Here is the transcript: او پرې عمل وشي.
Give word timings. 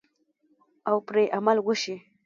او 0.89 0.97
پرې 1.07 1.23
عمل 1.37 1.57
وشي. 1.61 1.95